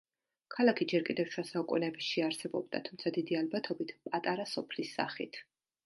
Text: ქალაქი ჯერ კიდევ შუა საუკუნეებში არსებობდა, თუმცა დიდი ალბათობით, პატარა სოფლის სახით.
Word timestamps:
ქალაქი 0.53 0.85
ჯერ 0.93 1.03
კიდევ 1.09 1.29
შუა 1.35 1.43
საუკუნეებში 1.49 2.25
არსებობდა, 2.29 2.83
თუმცა 2.89 3.15
დიდი 3.21 3.41
ალბათობით, 3.43 3.95
პატარა 4.11 4.53
სოფლის 4.57 4.97
სახით. 5.01 5.45